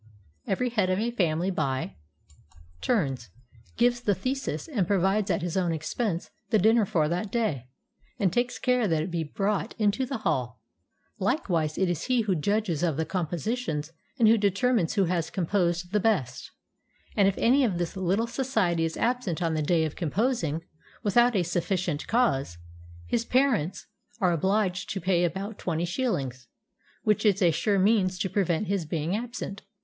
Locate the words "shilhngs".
25.85-26.47